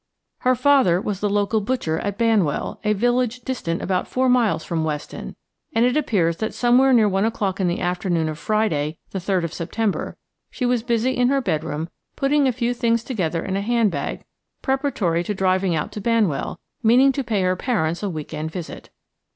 [0.39, 5.85] Her father was the local butcher at Banwell–a village distant about four miles from Weston–and
[5.85, 9.53] it appears that somewhere near one o'clock in the afternoon of Friday, the 3rd of
[9.53, 10.17] September,
[10.49, 14.25] she was busy in her bedroom putting a few things together in a handbag,
[14.63, 18.89] preparatory to driving out to Banwell, meaning to pay her parents a week end visit.